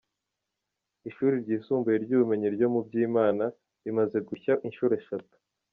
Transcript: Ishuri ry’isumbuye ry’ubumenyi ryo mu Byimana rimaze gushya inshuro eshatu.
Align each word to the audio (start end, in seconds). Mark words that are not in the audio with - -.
Ishuri 1.09 1.35
ry’isumbuye 1.43 1.97
ry’ubumenyi 2.03 2.47
ryo 2.55 2.67
mu 2.73 2.79
Byimana 2.87 3.45
rimaze 3.83 4.17
gushya 4.29 4.53
inshuro 4.67 4.93
eshatu. 5.01 5.35